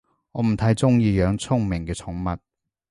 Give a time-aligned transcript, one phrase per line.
[0.31, 2.39] 我唔太鍾意養聰明嘅寵物